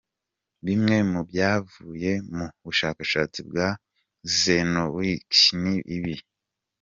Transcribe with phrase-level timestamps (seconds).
[0.65, 3.67] Bimwe mubyavuye mu bushakashatsi bwa
[4.39, 6.15] Czekanowski ni ibi:.